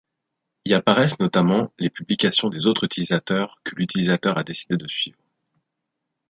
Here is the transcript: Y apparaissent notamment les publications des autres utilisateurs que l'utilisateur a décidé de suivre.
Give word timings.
Y 0.65 0.73
apparaissent 0.73 1.19
notamment 1.19 1.71
les 1.77 1.91
publications 1.91 2.49
des 2.49 2.65
autres 2.65 2.85
utilisateurs 2.85 3.59
que 3.63 3.75
l'utilisateur 3.75 4.35
a 4.35 4.43
décidé 4.43 4.75
de 4.75 4.87
suivre. 4.87 5.19